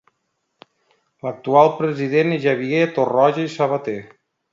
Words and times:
L'actual 1.27 1.69
president 1.81 2.33
és 2.39 2.41
Xavier 2.47 2.81
Torroja 2.97 3.45
i 3.51 3.53
Sabater. 3.59 3.99